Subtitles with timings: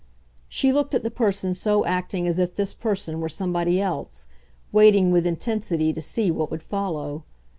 [0.49, 4.25] She looked at the person so acting as if this person were somebody else,
[4.71, 7.23] waiting with intensity to see what would follow.